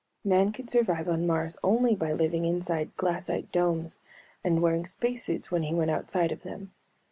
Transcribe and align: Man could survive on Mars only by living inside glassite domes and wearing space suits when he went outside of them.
Man 0.25 0.51
could 0.51 0.67
survive 0.67 1.07
on 1.07 1.27
Mars 1.27 1.57
only 1.63 1.93
by 1.93 2.11
living 2.11 2.43
inside 2.43 2.89
glassite 2.97 3.51
domes 3.51 3.99
and 4.43 4.59
wearing 4.59 4.87
space 4.87 5.23
suits 5.25 5.51
when 5.51 5.61
he 5.61 5.75
went 5.75 5.91
outside 5.91 6.31
of 6.31 6.41
them. 6.41 6.71